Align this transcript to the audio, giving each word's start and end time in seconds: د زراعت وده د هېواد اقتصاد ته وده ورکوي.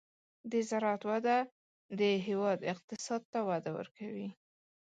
د 0.51 0.53
زراعت 0.69 1.01
وده 1.11 1.37
د 1.99 2.01
هېواد 2.27 2.59
اقتصاد 2.73 3.21
ته 3.31 3.39
وده 3.49 3.71
ورکوي. 3.79 4.29